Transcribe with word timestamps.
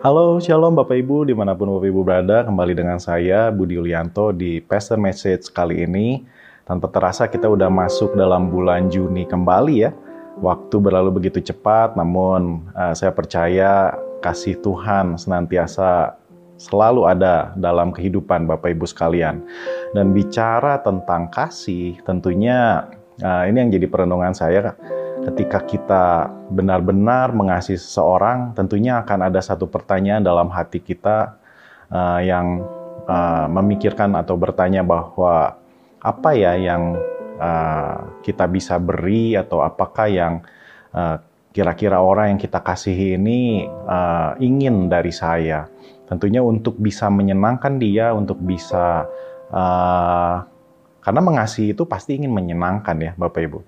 Halo, 0.00 0.40
shalom 0.40 0.80
Bapak 0.80 0.96
Ibu, 0.96 1.28
di 1.28 1.36
mana 1.36 1.52
pun 1.52 1.76
Bapak 1.76 1.92
Ibu 1.92 2.00
berada, 2.00 2.40
kembali 2.40 2.72
dengan 2.72 2.96
saya 2.96 3.52
Budi 3.52 3.76
Ulianto 3.76 4.32
di 4.32 4.56
Pastor 4.56 4.96
Message 4.96 5.52
kali 5.52 5.84
ini. 5.84 6.24
Tanpa 6.64 6.88
terasa 6.88 7.28
kita 7.28 7.44
udah 7.44 7.68
masuk 7.68 8.16
dalam 8.16 8.48
bulan 8.48 8.88
Juni 8.88 9.28
kembali 9.28 9.74
ya. 9.84 9.92
Waktu 10.40 10.80
berlalu 10.80 11.20
begitu 11.20 11.52
cepat, 11.52 12.00
namun 12.00 12.64
uh, 12.72 12.96
saya 12.96 13.12
percaya 13.12 13.92
kasih 14.24 14.56
Tuhan 14.64 15.20
senantiasa 15.20 16.16
selalu 16.56 17.04
ada 17.04 17.52
dalam 17.60 17.92
kehidupan 17.92 18.48
Bapak 18.48 18.72
Ibu 18.72 18.88
sekalian. 18.88 19.44
Dan 19.92 20.16
bicara 20.16 20.80
tentang 20.80 21.28
kasih, 21.28 22.00
tentunya 22.08 22.88
uh, 23.20 23.44
ini 23.44 23.68
yang 23.68 23.68
jadi 23.68 23.84
perenungan 23.84 24.32
saya 24.32 24.72
ketika 25.24 25.60
kita 25.64 26.04
benar-benar 26.48 27.32
mengasihi 27.36 27.76
seseorang, 27.76 28.56
tentunya 28.56 29.00
akan 29.04 29.28
ada 29.28 29.40
satu 29.44 29.68
pertanyaan 29.68 30.24
dalam 30.24 30.48
hati 30.48 30.80
kita 30.80 31.36
uh, 31.92 32.20
yang 32.24 32.64
uh, 33.04 33.46
memikirkan 33.52 34.16
atau 34.16 34.34
bertanya 34.40 34.80
bahwa 34.80 35.60
apa 36.00 36.30
ya 36.32 36.56
yang 36.56 36.96
uh, 37.36 38.20
kita 38.24 38.48
bisa 38.48 38.80
beri 38.80 39.36
atau 39.36 39.60
apakah 39.60 40.08
yang 40.08 40.40
uh, 40.96 41.20
kira-kira 41.50 42.00
orang 42.00 42.36
yang 42.36 42.40
kita 42.40 42.62
kasihi 42.62 43.20
ini 43.20 43.66
uh, 43.68 44.38
ingin 44.40 44.88
dari 44.88 45.12
saya. 45.12 45.66
Tentunya 46.06 46.42
untuk 46.42 46.78
bisa 46.78 47.06
menyenangkan 47.06 47.78
dia, 47.78 48.10
untuk 48.16 48.38
bisa 48.42 49.06
uh, 49.50 50.42
karena 51.00 51.20
mengasihi 51.24 51.72
itu 51.72 51.88
pasti 51.88 52.20
ingin 52.20 52.28
menyenangkan 52.28 52.96
ya 53.00 53.12
Bapak 53.16 53.40
Ibu. 53.40 53.58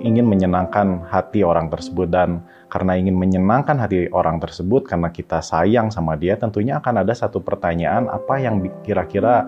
Ingin 0.00 0.24
menyenangkan 0.24 1.04
hati 1.12 1.44
orang 1.44 1.68
tersebut 1.68 2.08
dan 2.08 2.40
karena 2.72 2.96
ingin 2.96 3.12
menyenangkan 3.12 3.76
hati 3.76 4.08
orang 4.08 4.40
tersebut 4.40 4.88
karena 4.88 5.12
kita 5.12 5.44
sayang 5.44 5.92
sama 5.92 6.16
dia 6.16 6.40
tentunya 6.40 6.80
akan 6.80 7.04
ada 7.04 7.12
satu 7.12 7.44
pertanyaan 7.44 8.08
apa 8.08 8.40
yang 8.40 8.64
kira-kira 8.80 9.44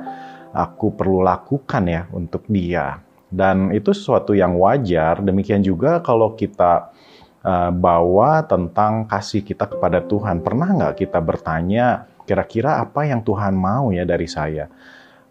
aku 0.52 0.92
perlu 0.92 1.24
lakukan 1.24 1.84
ya 1.88 2.04
untuk 2.12 2.44
dia. 2.52 3.00
Dan 3.32 3.72
itu 3.72 3.96
sesuatu 3.96 4.36
yang 4.36 4.60
wajar. 4.60 5.24
Demikian 5.24 5.64
juga 5.64 6.04
kalau 6.04 6.36
kita 6.36 6.92
uh, 7.40 7.72
bawa 7.72 8.44
tentang 8.44 9.08
kasih 9.08 9.40
kita 9.40 9.64
kepada 9.64 10.04
Tuhan. 10.04 10.44
Pernah 10.44 10.68
nggak 10.76 10.94
kita 11.00 11.24
bertanya 11.24 12.04
kira-kira 12.28 12.84
apa 12.84 13.08
yang 13.08 13.24
Tuhan 13.24 13.56
mau 13.56 13.88
ya 13.88 14.04
dari 14.04 14.28
saya? 14.28 14.68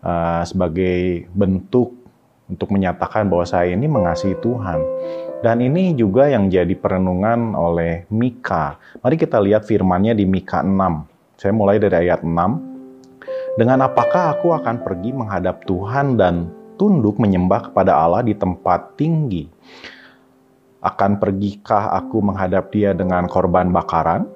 Uh, 0.01 0.43
sebagai 0.43 1.29
bentuk 1.31 2.01
untuk 2.51 2.67
menyatakan 2.75 3.31
bahwa 3.31 3.47
saya 3.47 3.71
ini 3.71 3.87
mengasihi 3.87 4.35
Tuhan. 4.43 4.79
Dan 5.41 5.57
ini 5.63 5.97
juga 5.97 6.29
yang 6.29 6.51
jadi 6.51 6.75
perenungan 6.77 7.57
oleh 7.57 8.05
Mika. 8.13 8.77
Mari 9.01 9.15
kita 9.17 9.41
lihat 9.41 9.65
firmannya 9.65 10.13
di 10.13 10.27
Mika 10.29 10.61
6. 10.61 11.39
Saya 11.39 11.53
mulai 11.55 11.81
dari 11.81 12.05
ayat 12.05 12.21
6. 12.21 13.57
Dengan 13.57 13.89
apakah 13.89 14.37
aku 14.37 14.53
akan 14.53 14.85
pergi 14.85 15.09
menghadap 15.15 15.65
Tuhan 15.65 16.13
dan 16.19 16.53
tunduk 16.77 17.17
menyembah 17.17 17.71
kepada 17.71 17.97
Allah 17.97 18.21
di 18.21 18.37
tempat 18.37 18.93
tinggi? 19.01 19.49
Akan 20.85 21.17
pergikah 21.17 21.97
aku 21.97 22.21
menghadap 22.21 22.69
dia 22.69 22.93
dengan 22.93 23.25
korban 23.25 23.73
bakaran? 23.73 24.29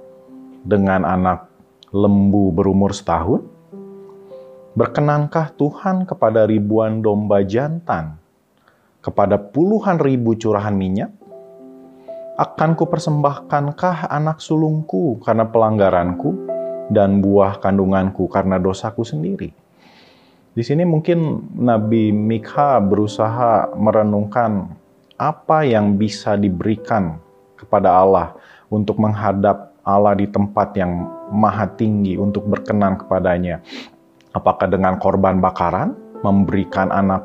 Dengan 0.65 1.05
anak 1.05 1.45
lembu 1.93 2.49
berumur 2.49 2.97
setahun? 2.97 3.45
Berkenankah 4.75 5.55
Tuhan 5.55 6.03
kepada 6.03 6.43
ribuan 6.43 6.99
domba 6.99 7.39
jantan, 7.47 8.19
kepada 8.99 9.39
puluhan 9.39 9.95
ribu 10.03 10.35
curahan 10.35 10.75
minyak? 10.75 11.15
Akan 12.35 12.75
kupersembahkankah 12.75 14.11
anak 14.11 14.43
sulungku 14.43 15.23
karena 15.23 15.47
pelanggaranku 15.47 16.35
dan 16.91 17.23
buah 17.23 17.63
kandunganku 17.63 18.27
karena 18.27 18.59
dosaku 18.59 19.07
sendiri? 19.07 19.55
Di 20.51 20.59
sini 20.59 20.83
mungkin 20.83 21.47
Nabi 21.55 22.11
Mikha 22.11 22.75
berusaha 22.83 23.71
merenungkan 23.79 24.75
apa 25.15 25.63
yang 25.63 25.95
bisa 25.95 26.35
diberikan 26.35 27.15
kepada 27.55 27.95
Allah 27.95 28.35
untuk 28.67 28.99
menghadap 28.99 29.71
Allah 29.87 30.19
di 30.19 30.27
tempat 30.27 30.75
yang 30.75 31.07
maha 31.31 31.63
tinggi 31.63 32.19
untuk 32.19 32.43
berkenan 32.43 32.99
kepadanya. 32.99 33.63
Apakah 34.35 34.67
dengan 34.67 34.99
korban 34.99 35.39
bakaran, 35.39 35.95
memberikan 36.19 36.91
anak 36.91 37.23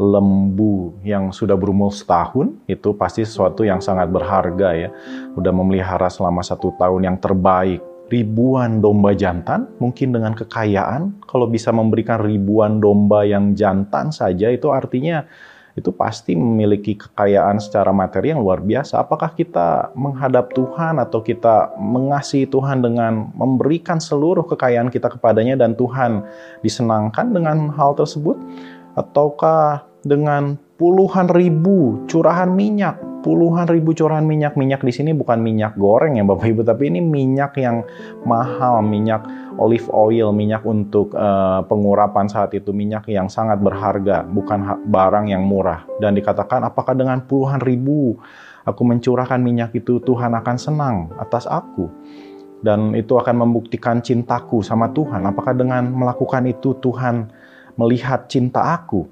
lembu 0.00 0.96
yang 1.04 1.32
sudah 1.32 1.56
berumur 1.56 1.92
setahun, 1.92 2.52
itu 2.68 2.92
pasti 2.96 3.24
sesuatu 3.24 3.64
yang 3.64 3.80
sangat 3.80 4.12
berharga 4.12 4.68
ya. 4.76 4.88
Udah 5.36 5.52
memelihara 5.52 6.12
selama 6.12 6.44
satu 6.44 6.76
tahun 6.76 7.08
yang 7.08 7.16
terbaik. 7.20 7.80
Ribuan 8.10 8.82
domba 8.82 9.14
jantan, 9.14 9.70
mungkin 9.78 10.10
dengan 10.10 10.34
kekayaan, 10.34 11.22
kalau 11.30 11.46
bisa 11.46 11.70
memberikan 11.70 12.18
ribuan 12.18 12.82
domba 12.82 13.22
yang 13.22 13.54
jantan 13.54 14.10
saja, 14.10 14.50
itu 14.50 14.66
artinya 14.74 15.22
itu 15.80 15.90
pasti 15.90 16.36
memiliki 16.36 16.94
kekayaan 17.00 17.56
secara 17.56 17.90
materi 17.90 18.30
yang 18.30 18.44
luar 18.44 18.60
biasa. 18.60 19.00
Apakah 19.00 19.32
kita 19.32 19.90
menghadap 19.96 20.52
Tuhan 20.52 21.00
atau 21.00 21.24
kita 21.24 21.72
mengasihi 21.80 22.44
Tuhan 22.44 22.84
dengan 22.84 23.32
memberikan 23.32 23.96
seluruh 23.96 24.44
kekayaan 24.44 24.92
kita 24.92 25.08
kepadanya 25.08 25.56
dan 25.56 25.72
Tuhan 25.74 26.22
disenangkan 26.60 27.32
dengan 27.32 27.72
hal 27.72 27.96
tersebut? 27.96 28.36
Ataukah 28.94 29.88
dengan 30.04 30.60
puluhan 30.76 31.32
ribu 31.32 32.04
curahan 32.06 32.52
minyak 32.52 33.10
puluhan 33.20 33.68
ribu 33.68 33.92
curahan 33.92 34.24
minyak. 34.24 34.56
Minyak 34.56 34.82
di 34.82 34.92
sini 34.92 35.12
bukan 35.12 35.40
minyak 35.40 35.76
goreng 35.76 36.16
ya 36.16 36.24
Bapak 36.24 36.48
Ibu, 36.48 36.62
tapi 36.64 36.88
ini 36.88 37.04
minyak 37.04 37.56
yang 37.60 37.84
mahal, 38.24 38.80
minyak 38.80 39.24
olive 39.60 39.86
oil, 39.92 40.32
minyak 40.32 40.64
untuk 40.64 41.12
uh, 41.12 41.60
pengurapan 41.68 42.26
saat 42.26 42.56
itu, 42.56 42.72
minyak 42.72 43.04
yang 43.12 43.28
sangat 43.28 43.60
berharga, 43.60 44.24
bukan 44.24 44.88
barang 44.88 45.28
yang 45.28 45.44
murah. 45.44 45.84
Dan 46.00 46.16
dikatakan 46.16 46.64
apakah 46.64 46.96
dengan 46.96 47.20
puluhan 47.28 47.60
ribu 47.60 48.16
aku 48.64 48.82
mencurahkan 48.82 49.38
minyak 49.38 49.76
itu 49.76 50.00
Tuhan 50.00 50.32
akan 50.32 50.56
senang 50.56 50.96
atas 51.20 51.44
aku. 51.44 51.92
Dan 52.60 52.92
itu 52.92 53.16
akan 53.16 53.44
membuktikan 53.44 54.04
cintaku 54.04 54.60
sama 54.60 54.92
Tuhan. 54.92 55.24
Apakah 55.24 55.56
dengan 55.56 55.88
melakukan 55.92 56.44
itu 56.44 56.76
Tuhan 56.80 57.28
melihat 57.76 58.28
cinta 58.28 58.76
aku? 58.76 59.08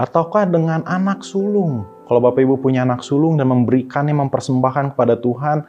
Ataukah 0.00 0.48
dengan 0.48 0.80
anak 0.88 1.20
sulung 1.20 1.84
kalau 2.10 2.18
Bapak 2.26 2.42
Ibu 2.42 2.58
punya 2.58 2.82
anak 2.82 3.06
sulung 3.06 3.38
dan 3.38 3.46
memberikannya, 3.46 4.10
mempersembahkan 4.10 4.98
kepada 4.98 5.14
Tuhan, 5.14 5.62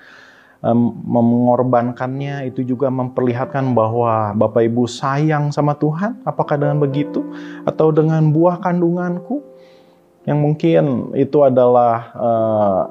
mengorbankannya, 0.61 2.53
itu 2.53 2.61
juga 2.61 2.93
memperlihatkan 2.93 3.73
bahwa 3.73 4.37
Bapak 4.37 4.61
Ibu 4.69 4.85
sayang 4.85 5.49
sama 5.49 5.73
Tuhan. 5.73 6.21
Apakah 6.21 6.61
dengan 6.61 6.77
begitu? 6.77 7.25
Atau 7.65 7.89
dengan 7.89 8.29
buah 8.29 8.61
kandunganku? 8.61 9.41
Yang 10.29 10.37
mungkin 10.37 10.83
itu 11.17 11.41
adalah 11.41 12.13
uh, 12.13 12.81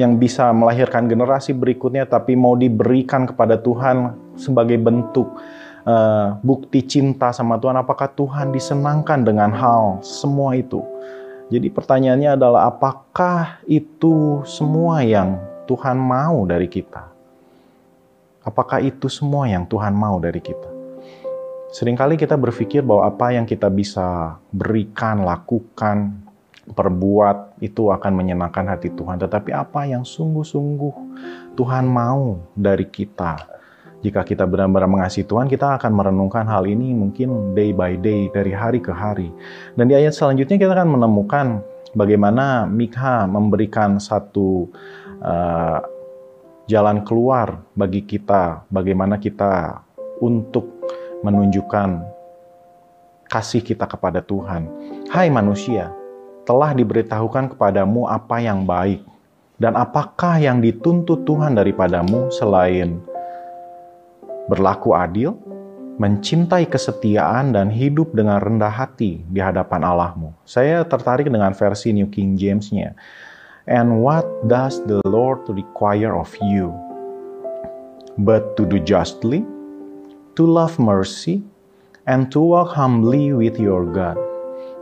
yang 0.00 0.16
bisa 0.16 0.48
melahirkan 0.56 1.04
generasi 1.04 1.52
berikutnya, 1.52 2.08
tapi 2.08 2.32
mau 2.32 2.56
diberikan 2.56 3.28
kepada 3.28 3.60
Tuhan 3.60 4.16
sebagai 4.40 4.80
bentuk 4.80 5.36
uh, 5.84 6.40
bukti 6.40 6.80
cinta 6.80 7.28
sama 7.28 7.60
Tuhan. 7.60 7.76
Apakah 7.76 8.08
Tuhan 8.16 8.56
disenangkan 8.56 9.20
dengan 9.20 9.52
hal 9.52 10.00
semua 10.00 10.56
itu? 10.56 10.80
Jadi 11.52 11.68
pertanyaannya 11.68 12.40
adalah 12.40 12.72
apakah 12.72 13.60
itu 13.68 14.40
semua 14.48 15.04
yang 15.04 15.49
Tuhan 15.70 16.02
mau 16.02 16.42
dari 16.50 16.66
kita? 16.66 17.06
Apakah 18.42 18.82
itu 18.82 19.06
semua 19.06 19.46
yang 19.46 19.70
Tuhan 19.70 19.94
mau 19.94 20.18
dari 20.18 20.42
kita? 20.42 20.66
Seringkali 21.70 22.18
kita 22.18 22.34
berpikir 22.34 22.82
bahwa 22.82 23.06
apa 23.06 23.30
yang 23.30 23.46
kita 23.46 23.70
bisa 23.70 24.34
berikan, 24.50 25.22
lakukan, 25.22 26.26
perbuat 26.74 27.62
itu 27.62 27.94
akan 27.94 28.12
menyenangkan 28.18 28.66
hati 28.66 28.90
Tuhan. 28.90 29.22
Tetapi 29.22 29.54
apa 29.54 29.86
yang 29.86 30.02
sungguh-sungguh 30.02 30.94
Tuhan 31.54 31.86
mau 31.86 32.42
dari 32.58 32.90
kita? 32.90 33.38
Jika 34.02 34.26
kita 34.26 34.50
benar-benar 34.50 34.90
mengasihi 34.90 35.22
Tuhan, 35.22 35.46
kita 35.46 35.78
akan 35.78 35.92
merenungkan 35.94 36.50
hal 36.50 36.66
ini 36.66 36.90
mungkin 36.98 37.54
day 37.54 37.70
by 37.70 37.94
day, 37.94 38.26
dari 38.34 38.50
hari 38.50 38.82
ke 38.82 38.90
hari. 38.90 39.30
Dan 39.78 39.86
di 39.86 39.94
ayat 39.94 40.18
selanjutnya 40.18 40.58
kita 40.58 40.74
akan 40.74 40.98
menemukan 40.98 41.62
bagaimana 41.94 42.66
Mikha 42.66 43.30
memberikan 43.30 44.02
satu 44.02 44.66
uh, 45.20 45.78
jalan 46.66 47.02
keluar 47.04 47.64
bagi 47.76 48.04
kita, 48.04 48.64
bagaimana 48.68 49.16
kita 49.16 49.82
untuk 50.20 50.84
menunjukkan 51.24 52.04
kasih 53.30 53.62
kita 53.62 53.86
kepada 53.86 54.20
Tuhan. 54.24 54.66
Hai 55.10 55.30
manusia, 55.30 55.94
telah 56.44 56.74
diberitahukan 56.74 57.54
kepadamu 57.54 58.10
apa 58.10 58.42
yang 58.42 58.66
baik, 58.66 59.04
dan 59.60 59.76
apakah 59.78 60.40
yang 60.40 60.58
dituntut 60.58 61.22
Tuhan 61.28 61.54
daripadamu 61.54 62.32
selain 62.32 62.98
berlaku 64.50 64.98
adil, 64.98 65.38
mencintai 66.00 66.66
kesetiaan, 66.66 67.54
dan 67.54 67.70
hidup 67.70 68.10
dengan 68.16 68.42
rendah 68.42 68.72
hati 68.72 69.22
di 69.28 69.38
hadapan 69.38 69.84
Allahmu. 69.84 70.34
Saya 70.42 70.82
tertarik 70.82 71.28
dengan 71.28 71.54
versi 71.54 71.94
New 71.94 72.10
King 72.10 72.34
James-nya. 72.34 72.96
And 73.68 74.00
what 74.00 74.28
does 74.48 74.80
the 74.84 75.00
Lord 75.04 75.44
require 75.48 76.16
of 76.16 76.32
you? 76.40 76.72
but 78.18 78.56
to 78.56 78.68
do 78.68 78.80
justly, 78.82 79.46
to 80.36 80.44
love 80.44 80.76
mercy, 80.76 81.40
and 82.04 82.28
to 82.32 82.40
walk 82.40 82.76
humbly 82.76 83.32
with 83.32 83.56
your 83.56 83.88
God. 83.88 84.20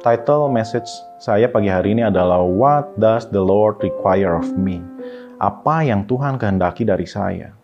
Title 0.03 0.51
message 0.51 0.87
saya 1.19 1.51
pagi 1.51 1.71
hari 1.71 1.95
ini 1.99 2.07
adalah 2.07 2.43
What 2.43 2.95
does 2.99 3.27
the 3.31 3.43
Lord 3.43 3.83
require 3.83 4.39
of 4.39 4.55
me? 4.55 4.83
Apa 5.39 5.87
yang 5.87 6.07
Tuhan 6.07 6.39
kehendaki 6.39 6.87
dari 6.87 7.07
saya? 7.07 7.55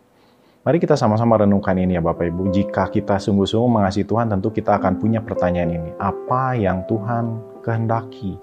Mari 0.65 0.81
kita 0.81 0.97
sama-sama 0.97 1.37
renungkan 1.37 1.77
ini 1.77 2.01
ya 2.01 2.03
Bapak 2.03 2.25
Ibu. 2.25 2.49
Jika 2.49 2.89
kita 2.89 3.21
sungguh-sungguh 3.21 3.69
mengasihi 3.69 4.09
Tuhan, 4.09 4.33
tentu 4.33 4.49
kita 4.49 4.81
akan 4.81 4.97
punya 4.97 5.21
pertanyaan 5.21 5.77
ini. 5.77 5.91
Apa 6.01 6.57
yang 6.57 6.89
Tuhan 6.89 7.37
kehendaki 7.61 8.41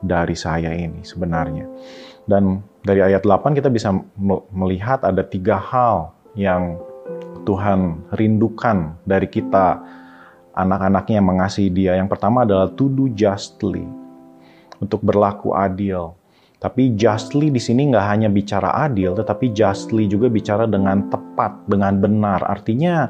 dari 0.00 0.36
saya 0.36 0.72
ini 0.72 1.04
sebenarnya? 1.04 1.68
Dan 2.24 2.60
dari 2.84 3.04
ayat 3.04 3.24
8 3.24 3.56
kita 3.56 3.68
bisa 3.68 3.92
melihat 4.52 5.04
ada 5.04 5.20
tiga 5.24 5.60
hal 5.60 6.16
yang 6.36 6.76
Tuhan 7.44 8.08
rindukan 8.14 9.00
dari 9.04 9.28
kita 9.28 9.80
anak-anaknya 10.54 11.20
yang 11.20 11.28
mengasihi 11.28 11.70
dia. 11.72 11.92
Yang 11.96 12.12
pertama 12.12 12.44
adalah 12.44 12.68
to 12.72 12.92
do 12.92 13.08
justly, 13.12 13.84
untuk 14.80 15.04
berlaku 15.04 15.52
adil. 15.54 16.16
Tapi 16.60 16.92
justly 16.92 17.48
di 17.48 17.60
sini 17.60 17.88
nggak 17.88 18.06
hanya 18.06 18.28
bicara 18.28 18.84
adil, 18.84 19.16
tetapi 19.16 19.56
justly 19.56 20.04
juga 20.04 20.28
bicara 20.28 20.68
dengan 20.68 21.08
tepat, 21.08 21.64
dengan 21.64 21.96
benar. 21.96 22.44
Artinya 22.44 23.08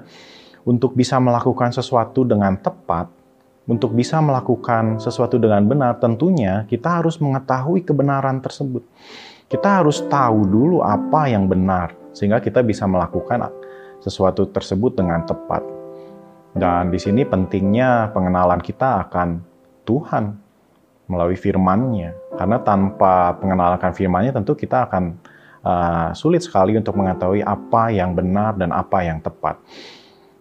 untuk 0.63 0.95
bisa 0.95 1.19
melakukan 1.19 1.75
sesuatu 1.75 2.23
dengan 2.23 2.55
tepat, 2.63 3.11
untuk 3.71 3.95
bisa 3.95 4.19
melakukan 4.19 4.99
sesuatu 4.99 5.39
dengan 5.39 5.63
benar, 5.63 6.03
tentunya 6.03 6.67
kita 6.67 6.99
harus 6.99 7.23
mengetahui 7.23 7.87
kebenaran 7.87 8.43
tersebut. 8.43 8.83
Kita 9.47 9.79
harus 9.79 10.03
tahu 10.11 10.43
dulu 10.43 10.83
apa 10.83 11.31
yang 11.31 11.47
benar, 11.47 11.95
sehingga 12.11 12.43
kita 12.43 12.67
bisa 12.67 12.91
melakukan 12.91 13.47
sesuatu 14.03 14.51
tersebut 14.51 14.99
dengan 14.99 15.23
tepat. 15.23 15.63
Dan 16.51 16.91
di 16.91 16.99
sini 16.99 17.23
pentingnya 17.23 18.11
pengenalan 18.11 18.59
kita 18.59 19.07
akan 19.07 19.39
Tuhan 19.87 20.35
melalui 21.07 21.39
firman-Nya. 21.39 22.35
Karena 22.35 22.59
tanpa 22.59 23.39
pengenalan 23.39 23.79
firman-Nya 23.95 24.35
tentu 24.35 24.59
kita 24.59 24.91
akan 24.91 25.15
uh, 25.63 26.11
sulit 26.11 26.43
sekali 26.43 26.75
untuk 26.75 26.99
mengetahui 26.99 27.47
apa 27.47 27.95
yang 27.95 28.19
benar 28.19 28.59
dan 28.59 28.75
apa 28.75 28.99
yang 29.07 29.23
tepat. 29.23 29.63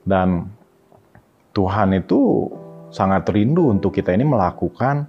Dan 0.01 0.49
Tuhan 1.53 1.93
itu 1.93 2.49
sangat 2.89 3.29
rindu 3.29 3.69
untuk 3.69 3.93
kita 3.93 4.13
ini 4.13 4.25
melakukan 4.25 5.05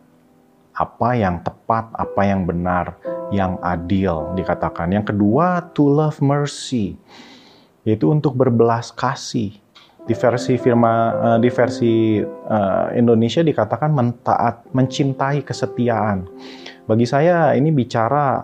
apa 0.76 1.10
yang 1.18 1.44
tepat, 1.44 1.92
apa 1.92 2.20
yang 2.24 2.48
benar, 2.48 2.96
yang 3.28 3.60
adil 3.60 4.32
dikatakan. 4.32 4.88
Yang 4.92 5.12
kedua, 5.12 5.72
to 5.76 5.84
love 5.84 6.20
mercy, 6.24 6.96
yaitu 7.84 8.08
untuk 8.08 8.36
berbelas 8.36 8.94
kasih. 8.94 9.56
Di 10.00 10.16
versi 10.16 10.56
firma 10.56 11.12
uh, 11.12 11.38
di 11.38 11.52
versi 11.52 12.18
uh, 12.24 12.88
Indonesia 12.96 13.44
dikatakan 13.44 13.92
mentaat, 13.92 14.72
mencintai 14.72 15.44
kesetiaan. 15.44 16.24
Bagi 16.88 17.04
saya 17.04 17.52
ini 17.54 17.68
bicara 17.70 18.42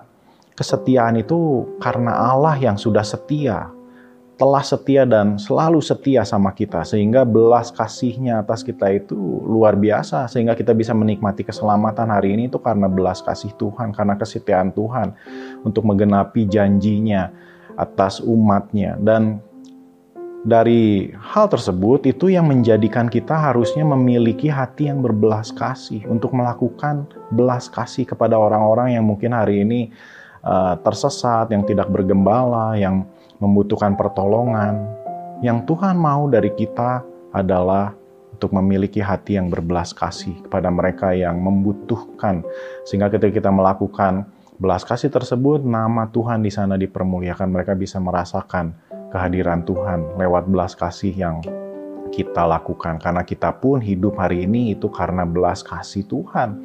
kesetiaan 0.53 1.17
itu 1.19 1.65
karena 1.81 2.13
Allah 2.33 2.55
yang 2.61 2.77
sudah 2.77 3.03
setia 3.03 3.76
telah 4.37 4.61
setia 4.61 5.09
dan 5.09 5.41
selalu 5.41 5.81
setia 5.81 6.21
sama 6.21 6.53
kita 6.53 6.85
sehingga 6.85 7.25
belas 7.25 7.73
kasihnya 7.73 8.45
atas 8.45 8.61
kita 8.61 8.93
itu 8.93 9.17
luar 9.49 9.81
biasa 9.81 10.29
sehingga 10.29 10.53
kita 10.53 10.77
bisa 10.77 10.93
menikmati 10.93 11.41
keselamatan 11.41 12.13
hari 12.13 12.37
ini 12.37 12.53
itu 12.53 12.61
karena 12.61 12.85
belas 12.85 13.25
kasih 13.25 13.57
Tuhan 13.57 13.97
karena 13.97 14.13
kesetiaan 14.21 14.77
Tuhan 14.77 15.17
untuk 15.65 15.89
menggenapi 15.89 16.45
janjinya 16.53 17.33
atas 17.81 18.21
umatnya. 18.21 19.01
Dan 19.01 19.41
dari 20.45 21.11
hal 21.17 21.49
tersebut 21.49 22.05
itu 22.05 22.29
yang 22.29 22.53
menjadikan 22.53 23.09
kita 23.09 23.35
harusnya 23.35 23.89
memiliki 23.89 24.53
hati 24.53 24.93
yang 24.93 25.01
berbelas 25.01 25.49
kasih 25.49 26.05
untuk 26.13 26.37
melakukan 26.37 27.09
belas 27.33 27.73
kasih 27.73 28.05
kepada 28.05 28.37
orang-orang 28.37 29.01
yang 29.01 29.05
mungkin 29.09 29.33
hari 29.33 29.65
ini 29.65 29.91
uh, 30.45 30.77
tersesat, 30.85 31.51
yang 31.51 31.65
tidak 31.65 31.89
bergembala, 31.89 32.77
yang 32.77 33.09
membutuhkan 33.41 33.95
pertolongan, 33.95 34.81
yang 35.45 35.65
Tuhan 35.69 36.01
mau 36.01 36.29
dari 36.33 36.53
kita 36.57 37.05
adalah 37.37 37.93
untuk 38.37 38.53
memiliki 38.53 39.01
hati 39.01 39.41
yang 39.41 39.49
berbelas 39.49 39.97
kasih 39.97 40.45
kepada 40.45 40.69
mereka 40.69 41.17
yang 41.17 41.41
membutuhkan. 41.41 42.45
Sehingga 42.85 43.09
ketika 43.09 43.33
kita 43.41 43.51
melakukan 43.53 44.29
belas 44.61 44.85
kasih 44.85 45.09
tersebut, 45.09 45.65
nama 45.65 46.09
Tuhan 46.13 46.45
di 46.45 46.53
sana 46.53 46.77
dipermuliakan. 46.77 47.49
Mereka 47.49 47.73
bisa 47.77 47.97
merasakan 47.97 48.77
kehadiran 49.09 49.65
Tuhan 49.65 50.21
lewat 50.21 50.53
belas 50.53 50.77
kasih 50.77 51.17
yang 51.17 51.41
kita 52.13 52.45
lakukan. 52.45 53.01
Karena 53.01 53.25
kita 53.25 53.57
pun 53.57 53.81
hidup 53.81 54.21
hari 54.21 54.45
ini 54.45 54.77
itu 54.77 54.93
karena 54.93 55.25
belas 55.25 55.65
kasih 55.65 56.05
Tuhan. 56.05 56.61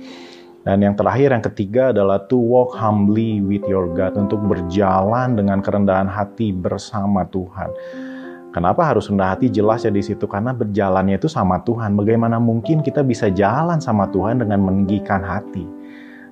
Dan 0.61 0.85
yang 0.85 0.93
terakhir, 0.93 1.33
yang 1.33 1.41
ketiga 1.41 1.89
adalah 1.89 2.21
to 2.29 2.37
walk 2.37 2.77
humbly 2.77 3.41
with 3.41 3.65
your 3.65 3.89
God, 3.97 4.13
untuk 4.13 4.45
berjalan 4.45 5.33
dengan 5.33 5.57
kerendahan 5.57 6.05
hati 6.05 6.53
bersama 6.53 7.25
Tuhan. 7.33 7.73
Kenapa 8.51 8.83
harus 8.83 9.07
rendah 9.07 9.33
hati? 9.33 9.47
Jelas 9.47 9.87
ya 9.87 9.89
di 9.89 10.03
situ 10.03 10.27
karena 10.27 10.51
berjalannya 10.51 11.17
itu 11.17 11.31
sama 11.31 11.63
Tuhan. 11.65 11.95
Bagaimana 11.95 12.37
mungkin 12.37 12.83
kita 12.83 13.01
bisa 13.01 13.31
jalan 13.31 13.79
sama 13.79 14.11
Tuhan 14.11 14.43
dengan 14.43 14.61
meninggikan 14.61 15.23
hati? 15.23 15.63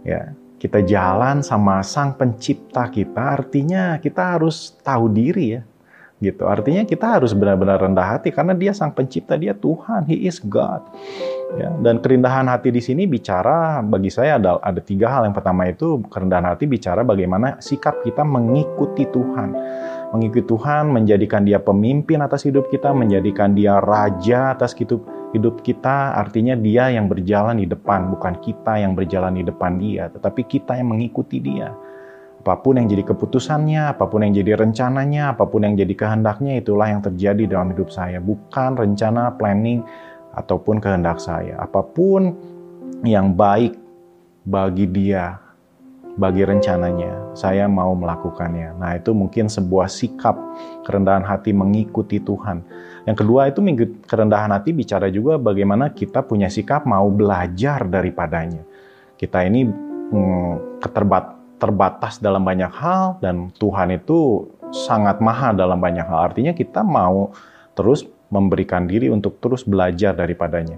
Ya, 0.04 0.36
kita 0.60 0.84
jalan 0.84 1.40
sama 1.40 1.80
Sang 1.82 2.20
Pencipta 2.20 2.92
kita, 2.92 3.40
artinya 3.40 3.98
kita 3.98 4.36
harus 4.36 4.76
tahu 4.84 5.08
diri 5.10 5.58
ya 5.58 5.62
gitu. 6.20 6.46
Artinya 6.46 6.84
kita 6.84 7.20
harus 7.20 7.32
benar-benar 7.32 7.80
rendah 7.80 8.20
hati 8.20 8.30
karena 8.30 8.52
Dia 8.52 8.76
sang 8.76 8.92
pencipta, 8.92 9.40
Dia 9.40 9.56
Tuhan, 9.56 10.06
He 10.06 10.28
is 10.28 10.44
God. 10.44 10.84
Ya, 11.58 11.74
dan 11.82 11.98
kerendahan 11.98 12.46
hati 12.46 12.70
di 12.70 12.78
sini 12.78 13.10
bicara 13.10 13.82
bagi 13.82 14.14
saya 14.14 14.38
ada 14.38 14.62
ada 14.62 14.84
tiga 14.84 15.10
hal. 15.10 15.26
Yang 15.26 15.36
pertama 15.42 15.66
itu 15.66 16.04
kerendahan 16.12 16.46
hati 16.54 16.70
bicara 16.70 17.02
bagaimana 17.02 17.58
sikap 17.64 18.04
kita 18.06 18.22
mengikuti 18.22 19.08
Tuhan. 19.10 19.50
Mengikuti 20.14 20.46
Tuhan, 20.46 20.94
menjadikan 20.94 21.42
Dia 21.48 21.58
pemimpin 21.62 22.22
atas 22.22 22.46
hidup 22.46 22.70
kita, 22.70 22.94
menjadikan 22.94 23.56
Dia 23.56 23.82
raja 23.82 24.54
atas 24.54 24.76
hidup 24.78 25.02
hidup 25.34 25.62
kita. 25.66 26.20
Artinya 26.20 26.54
Dia 26.54 26.94
yang 26.94 27.08
berjalan 27.08 27.62
di 27.62 27.66
depan, 27.70 28.12
bukan 28.14 28.38
kita 28.44 28.78
yang 28.82 28.94
berjalan 28.94 29.40
di 29.40 29.44
depan 29.46 29.78
Dia, 29.78 30.10
tetapi 30.12 30.46
kita 30.46 30.78
yang 30.78 30.94
mengikuti 30.94 31.42
Dia. 31.42 31.74
Apa 32.50 32.66
pun 32.66 32.82
yang 32.82 32.90
jadi 32.90 33.06
keputusannya, 33.06 33.94
apa 33.94 34.10
pun 34.10 34.26
yang 34.26 34.34
jadi 34.34 34.58
rencananya, 34.58 35.38
apa 35.38 35.46
pun 35.46 35.70
yang 35.70 35.78
jadi 35.78 35.94
kehendaknya, 35.94 36.58
itulah 36.58 36.90
yang 36.90 36.98
terjadi 36.98 37.46
dalam 37.46 37.78
hidup 37.78 37.94
saya. 37.94 38.18
Bukan 38.18 38.74
rencana, 38.74 39.38
planning, 39.38 39.86
ataupun 40.34 40.82
kehendak 40.82 41.22
saya. 41.22 41.62
Apa 41.62 41.86
pun 41.86 42.34
yang 43.06 43.38
baik 43.38 43.78
bagi 44.50 44.90
dia, 44.90 45.38
bagi 46.18 46.42
rencananya, 46.42 47.38
saya 47.38 47.70
mau 47.70 47.94
melakukannya. 47.94 48.82
Nah, 48.82 48.98
itu 48.98 49.14
mungkin 49.14 49.46
sebuah 49.46 49.86
sikap 49.86 50.34
kerendahan 50.90 51.22
hati 51.22 51.54
mengikuti 51.54 52.18
Tuhan. 52.18 52.66
Yang 53.06 53.18
kedua 53.22 53.46
itu 53.46 53.62
kerendahan 54.10 54.50
hati 54.50 54.74
bicara 54.74 55.14
juga 55.14 55.38
bagaimana 55.38 55.94
kita 55.94 56.26
punya 56.26 56.50
sikap 56.50 56.90
mau 56.90 57.14
belajar 57.14 57.86
daripadanya. 57.86 58.66
Kita 59.22 59.46
ini 59.46 59.70
hmm, 59.70 60.82
keterbat 60.82 61.39
terbatas 61.60 62.24
dalam 62.24 62.42
banyak 62.42 62.72
hal 62.72 63.20
dan 63.20 63.52
Tuhan 63.60 63.92
itu 63.94 64.48
sangat 64.72 65.20
maha 65.20 65.52
dalam 65.52 65.78
banyak 65.78 66.08
hal. 66.08 66.32
Artinya 66.32 66.56
kita 66.56 66.82
mau 66.82 67.36
terus 67.76 68.08
memberikan 68.30 68.86
diri 68.88 69.10
untuk 69.12 69.42
terus 69.42 69.66
belajar 69.66 70.14
daripadanya, 70.14 70.78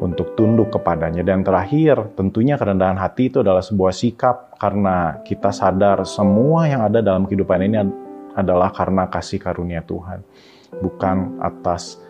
untuk 0.00 0.34
tunduk 0.34 0.72
kepadanya. 0.74 1.22
Dan 1.22 1.44
terakhir, 1.44 2.16
tentunya 2.16 2.58
kerendahan 2.58 2.96
hati 2.96 3.30
itu 3.30 3.44
adalah 3.44 3.62
sebuah 3.62 3.92
sikap 3.92 4.56
karena 4.58 5.20
kita 5.22 5.52
sadar 5.52 6.02
semua 6.08 6.66
yang 6.66 6.82
ada 6.82 7.04
dalam 7.04 7.28
kehidupan 7.28 7.60
ini 7.62 7.76
adalah 8.36 8.72
karena 8.72 9.08
kasih 9.08 9.40
karunia 9.40 9.84
Tuhan, 9.84 10.24
bukan 10.80 11.40
atas 11.40 12.00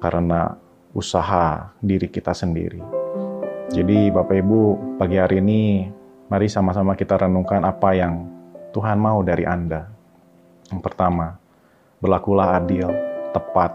karena 0.00 0.56
usaha 0.96 1.70
diri 1.78 2.10
kita 2.10 2.34
sendiri. 2.34 2.82
Jadi 3.70 4.10
Bapak 4.10 4.34
Ibu, 4.34 4.62
pagi 4.98 5.14
hari 5.14 5.38
ini 5.38 5.86
Mari 6.30 6.46
sama-sama 6.46 6.94
kita 6.94 7.18
renungkan 7.18 7.58
apa 7.66 7.90
yang 7.90 8.22
Tuhan 8.70 9.02
mau 9.02 9.18
dari 9.26 9.42
Anda. 9.42 9.90
Yang 10.70 10.78
pertama, 10.86 11.34
berlakulah 11.98 12.54
adil, 12.54 12.86
tepat, 13.34 13.74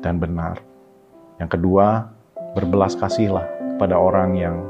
dan 0.00 0.16
benar. 0.16 0.56
Yang 1.36 1.60
kedua, 1.60 2.08
berbelas 2.56 2.96
kasihlah 2.96 3.44
kepada 3.76 4.00
orang 4.00 4.32
yang 4.32 4.64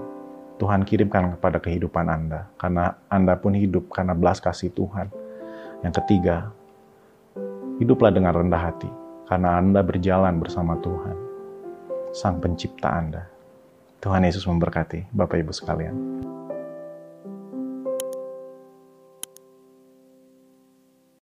Tuhan 0.59 0.83
kirimkan 0.83 1.39
kepada 1.39 1.63
kehidupan 1.63 2.11
Anda, 2.11 2.51
karena 2.59 2.99
Anda 3.07 3.39
pun 3.39 3.55
hidup 3.55 3.87
karena 3.95 4.19
belas 4.19 4.43
kasih 4.43 4.75
Tuhan. 4.75 5.07
Yang 5.87 6.03
ketiga, 6.03 6.51
hiduplah 7.79 8.11
dengan 8.11 8.35
rendah 8.35 8.59
hati, 8.59 8.91
karena 9.31 9.55
Anda 9.55 9.87
berjalan 9.87 10.43
bersama 10.43 10.75
Tuhan, 10.83 11.15
Sang 12.11 12.43
Pencipta 12.43 12.91
Anda. 12.91 13.23
Tuhan 14.03 14.27
Yesus 14.27 14.51
memberkati 14.51 15.15
Bapak 15.15 15.47
Ibu 15.47 15.55
sekalian. 15.55 15.95